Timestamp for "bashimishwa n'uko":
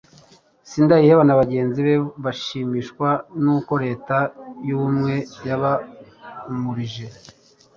2.23-3.73